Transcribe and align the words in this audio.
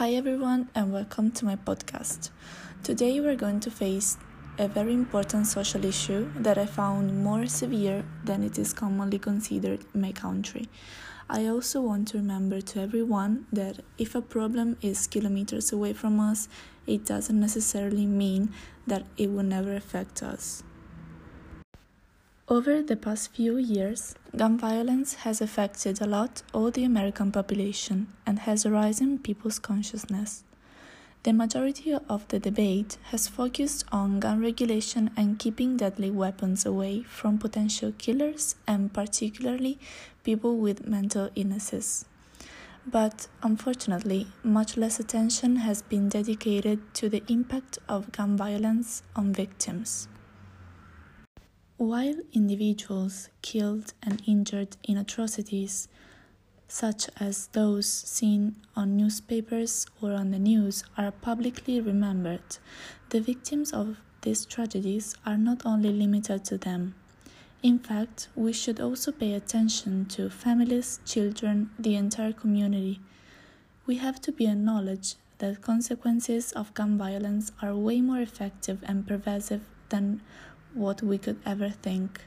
Hi, 0.00 0.12
everyone, 0.14 0.70
and 0.74 0.94
welcome 0.94 1.30
to 1.32 1.44
my 1.44 1.56
podcast. 1.56 2.30
Today, 2.82 3.20
we're 3.20 3.36
going 3.36 3.60
to 3.60 3.70
face 3.70 4.16
a 4.56 4.66
very 4.66 4.94
important 4.94 5.46
social 5.46 5.84
issue 5.84 6.30
that 6.36 6.56
I 6.56 6.64
found 6.64 7.22
more 7.22 7.44
severe 7.44 8.06
than 8.24 8.42
it 8.42 8.58
is 8.58 8.72
commonly 8.72 9.18
considered 9.18 9.84
in 9.92 10.00
my 10.00 10.12
country. 10.12 10.70
I 11.28 11.48
also 11.48 11.82
want 11.82 12.08
to 12.08 12.16
remember 12.16 12.62
to 12.62 12.80
everyone 12.80 13.44
that 13.52 13.80
if 13.98 14.14
a 14.14 14.22
problem 14.22 14.78
is 14.80 15.06
kilometers 15.06 15.70
away 15.70 15.92
from 15.92 16.18
us, 16.18 16.48
it 16.86 17.04
doesn't 17.04 17.38
necessarily 17.38 18.06
mean 18.06 18.54
that 18.86 19.04
it 19.18 19.30
will 19.30 19.42
never 19.42 19.74
affect 19.74 20.22
us. 20.22 20.62
Over 22.52 22.82
the 22.82 22.96
past 22.96 23.30
few 23.32 23.58
years, 23.58 24.16
gun 24.36 24.58
violence 24.58 25.14
has 25.22 25.40
affected 25.40 26.00
a 26.00 26.04
lot 26.04 26.42
all 26.52 26.72
the 26.72 26.82
American 26.82 27.30
population 27.30 28.08
and 28.26 28.40
has 28.40 28.66
arisen 28.66 29.20
people's 29.20 29.60
consciousness. 29.60 30.42
The 31.22 31.32
majority 31.32 31.94
of 31.94 32.26
the 32.26 32.40
debate 32.40 32.98
has 33.12 33.28
focused 33.28 33.84
on 33.92 34.18
gun 34.18 34.40
regulation 34.40 35.12
and 35.16 35.38
keeping 35.38 35.76
deadly 35.76 36.10
weapons 36.10 36.66
away 36.66 37.04
from 37.04 37.38
potential 37.38 37.92
killers 37.96 38.56
and 38.66 38.92
particularly 38.92 39.78
people 40.24 40.56
with 40.56 40.88
mental 40.88 41.30
illnesses. 41.36 42.04
But 42.84 43.28
unfortunately, 43.44 44.26
much 44.42 44.76
less 44.76 44.98
attention 44.98 45.54
has 45.62 45.82
been 45.82 46.08
dedicated 46.08 46.80
to 46.94 47.08
the 47.08 47.22
impact 47.28 47.78
of 47.88 48.10
gun 48.10 48.36
violence 48.36 49.04
on 49.14 49.32
victims. 49.32 50.08
While 51.80 52.16
individuals 52.34 53.30
killed 53.40 53.94
and 54.02 54.22
injured 54.26 54.76
in 54.84 54.98
atrocities, 54.98 55.88
such 56.68 57.08
as 57.18 57.46
those 57.52 57.88
seen 57.88 58.56
on 58.76 58.98
newspapers 58.98 59.86
or 60.02 60.12
on 60.12 60.30
the 60.30 60.38
news, 60.38 60.84
are 60.98 61.10
publicly 61.10 61.80
remembered, 61.80 62.58
the 63.08 63.22
victims 63.22 63.72
of 63.72 63.96
these 64.20 64.44
tragedies 64.44 65.14
are 65.24 65.38
not 65.38 65.64
only 65.64 65.90
limited 65.90 66.44
to 66.44 66.58
them. 66.58 66.96
In 67.62 67.78
fact, 67.78 68.28
we 68.34 68.52
should 68.52 68.78
also 68.78 69.10
pay 69.10 69.32
attention 69.32 70.04
to 70.10 70.28
families, 70.28 71.00
children, 71.06 71.70
the 71.78 71.96
entire 71.96 72.34
community. 72.34 73.00
We 73.86 73.96
have 73.96 74.20
to 74.20 74.32
be 74.32 74.46
acknowledged 74.46 75.16
that 75.38 75.62
consequences 75.62 76.52
of 76.52 76.74
gun 76.74 76.98
violence 76.98 77.52
are 77.62 77.74
way 77.74 78.02
more 78.02 78.20
effective 78.20 78.84
and 78.86 79.08
pervasive 79.08 79.62
than 79.88 80.20
what 80.74 81.02
we 81.02 81.18
could 81.18 81.38
ever 81.44 81.70
think. 81.70 82.20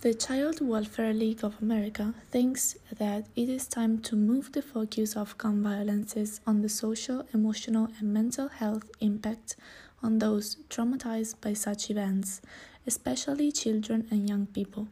The 0.00 0.14
Child 0.14 0.60
Welfare 0.60 1.12
League 1.12 1.42
of 1.42 1.60
America 1.60 2.14
thinks 2.30 2.76
that 2.98 3.26
it 3.34 3.48
is 3.48 3.66
time 3.66 3.98
to 4.02 4.14
move 4.14 4.52
the 4.52 4.62
focus 4.62 5.16
of 5.16 5.36
gun 5.38 5.60
violences 5.60 6.40
on 6.46 6.62
the 6.62 6.68
social, 6.68 7.26
emotional, 7.34 7.88
and 7.98 8.14
mental 8.14 8.48
health 8.48 8.88
impact 9.00 9.56
on 10.00 10.20
those 10.20 10.56
traumatized 10.70 11.40
by 11.40 11.52
such 11.52 11.90
events, 11.90 12.40
especially 12.86 13.50
children 13.50 14.06
and 14.10 14.28
young 14.28 14.46
people. 14.46 14.86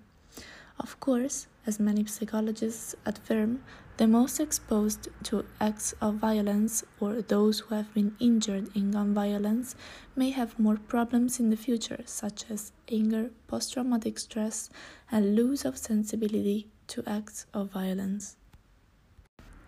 Of 0.81 0.98
course, 0.98 1.47
as 1.67 1.78
many 1.78 2.05
psychologists 2.06 2.97
affirm, 3.06 3.62
the 3.97 4.07
most 4.07 4.41
exposed 4.41 5.09
to 5.23 5.45
acts 5.61 5.95
of 6.01 6.17
violence 6.17 6.85
or 7.01 7.23
those 7.23 7.61
who 7.61 7.75
have 7.75 7.93
been 7.95 8.15
injured 8.21 8.69
in 8.77 8.91
gun 8.91 9.15
violence 9.15 9.75
may 10.15 10.31
have 10.31 10.59
more 10.59 10.77
problems 10.77 11.41
in 11.41 11.49
the 11.51 11.57
future, 11.57 12.03
such 12.05 12.45
as 12.51 12.73
anger, 12.91 13.31
post 13.47 13.73
traumatic 13.73 14.19
stress, 14.19 14.69
and 15.11 15.35
loss 15.35 15.65
of 15.65 15.79
sensibility 15.79 16.69
to 16.89 17.03
acts 17.07 17.47
of 17.55 17.71
violence. 17.71 18.37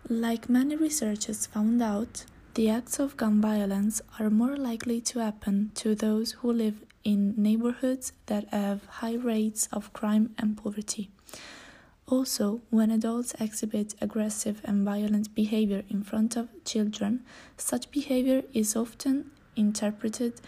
Like 0.07 0.47
many 0.49 0.75
researchers 0.75 1.47
found 1.47 1.81
out, 1.81 2.25
the 2.53 2.69
acts 2.69 2.99
of 2.99 3.17
gun 3.17 3.41
violence 3.41 4.01
are 4.19 4.29
more 4.29 4.57
likely 4.57 5.01
to 5.01 5.19
happen 5.19 5.71
to 5.75 5.95
those 5.95 6.33
who 6.33 6.51
live 6.51 6.83
in 7.03 7.33
neighborhoods 7.37 8.11
that 8.27 8.47
have 8.49 8.85
high 8.85 9.15
rates 9.15 9.67
of 9.71 9.93
crime 9.93 10.35
and 10.37 10.57
poverty. 10.57 11.09
Also, 12.09 12.61
when 12.71 12.89
adults 12.89 13.35
exhibit 13.39 13.93
aggressive 14.01 14.61
and 14.65 14.83
violent 14.83 15.35
behavior 15.35 15.83
in 15.89 16.01
front 16.01 16.35
of 16.35 16.49
children, 16.65 17.23
such 17.55 17.91
behavior 17.91 18.41
is 18.51 18.75
often 18.75 19.29
interpreted 19.55 20.41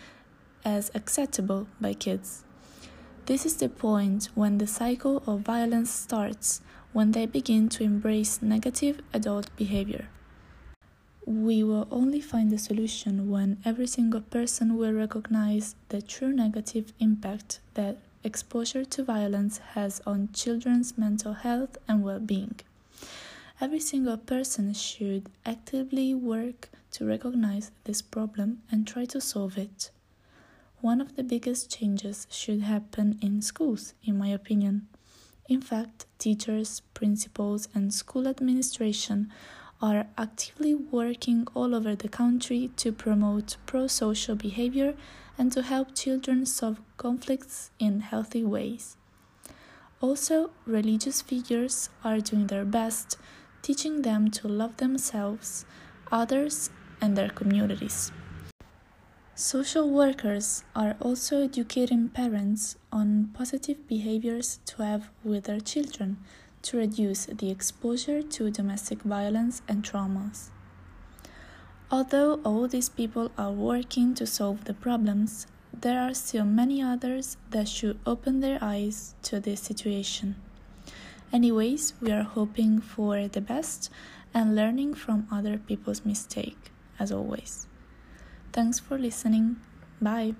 as 0.66 0.89
acceptable 0.95 1.67
by 1.79 1.94
kids. 1.94 2.44
This 3.27 3.45
is 3.45 3.57
the 3.57 3.69
point 3.69 4.29
when 4.33 4.57
the 4.57 4.66
cycle 4.66 5.22
of 5.27 5.41
violence 5.41 5.91
starts, 5.91 6.61
when 6.94 7.11
they 7.11 7.27
begin 7.27 7.69
to 7.69 7.83
embrace 7.83 8.41
negative 8.41 8.99
adult 9.13 9.55
behavior. 9.55 10.07
We 11.28 11.63
will 11.63 11.88
only 11.91 12.22
find 12.22 12.51
a 12.51 12.57
solution 12.57 13.29
when 13.29 13.59
every 13.63 13.85
single 13.85 14.22
person 14.22 14.78
will 14.78 14.93
recognize 14.93 15.75
the 15.89 16.01
true 16.01 16.33
negative 16.33 16.91
impact 16.99 17.59
that 17.75 17.97
exposure 18.24 18.86
to 18.86 19.04
violence 19.04 19.58
has 19.74 20.02
on 20.06 20.30
children's 20.34 20.98
mental 20.98 21.34
health 21.34 21.78
and 21.88 22.04
well 22.04 22.20
being. 22.20 22.59
Every 23.59 23.80
single 23.80 24.18
person 24.18 24.74
should 24.74 25.30
actively 25.46 26.14
work 26.16 26.70
to 26.92 27.06
recognize 27.06 27.72
this 27.84 28.02
problem 28.02 28.62
and 28.72 28.88
try 28.88 29.06
to 29.06 29.22
solve 29.22 29.58
it. 29.58 29.92
One 30.82 31.00
of 31.00 31.16
the 31.16 31.24
biggest 31.24 31.70
changes 31.70 32.26
should 32.32 32.62
happen 32.62 33.20
in 33.22 33.42
schools, 33.42 33.94
in 34.04 34.18
my 34.18 34.30
opinion. 34.30 34.88
In 35.48 35.62
fact, 35.62 36.06
teachers, 36.18 36.82
principals, 36.94 37.68
and 37.76 37.94
school 37.94 38.28
administration 38.28 39.32
are 39.81 40.06
actively 40.18 40.75
working 40.75 41.47
all 41.56 41.74
over 41.74 41.96
the 41.96 42.09
country 42.09 42.69
to 42.78 42.92
promote 42.92 43.58
pro 43.66 43.88
social 43.88 44.36
behavior 44.36 44.94
and 45.38 45.52
to 45.52 45.62
help 45.64 45.96
children 45.96 46.46
solve 46.46 46.80
conflicts 46.97 47.72
in 47.80 48.02
healthy 48.02 48.44
ways. 48.44 48.97
Also, 50.02 50.52
religious 50.66 51.22
figures 51.22 51.90
are 52.03 52.20
doing 52.20 52.47
their 52.47 52.66
best, 52.66 53.18
teaching 53.62 54.02
them 54.02 54.30
to 54.30 54.47
love 54.47 54.78
themselves, 54.78 55.66
others, 56.12 56.70
and 57.00 57.16
their 57.16 57.30
communities. 57.30 58.12
Social 59.36 59.90
workers 59.90 60.64
are 60.75 60.96
also 61.00 61.44
educating 61.44 62.09
parents 62.09 62.75
on 62.91 63.31
positive 63.34 63.88
behaviors 63.88 64.59
to 64.66 64.84
have 64.84 65.09
with 65.24 65.46
their 65.46 65.59
children 65.59 66.18
to 66.63 66.77
reduce 66.77 67.25
the 67.25 67.49
exposure 67.49 68.22
to 68.22 68.51
domestic 68.51 69.01
violence 69.01 69.61
and 69.67 69.83
traumas. 69.83 70.49
Although 71.89 72.39
all 72.45 72.67
these 72.67 72.89
people 72.89 73.31
are 73.38 73.51
working 73.51 74.16
to 74.16 74.25
solve 74.25 74.63
the 74.63 74.73
problems, 74.73 75.47
there 75.73 75.99
are 75.99 76.13
still 76.13 76.45
many 76.45 76.81
others 76.81 77.38
that 77.49 77.67
should 77.67 77.99
open 78.05 78.39
their 78.39 78.59
eyes 78.61 79.16
to 79.23 79.39
this 79.39 79.61
situation. 79.61 80.35
Anyways, 81.33 81.94
we 82.01 82.11
are 82.11 82.23
hoping 82.23 82.79
for 82.79 83.28
the 83.28 83.41
best 83.41 83.89
and 84.33 84.55
learning 84.55 84.93
from 84.93 85.28
other 85.31 85.57
people's 85.57 86.05
mistake, 86.05 86.72
as 86.99 87.11
always. 87.11 87.67
Thanks 88.53 88.79
for 88.79 88.97
listening. 88.97 89.57
Bye. 90.01 90.35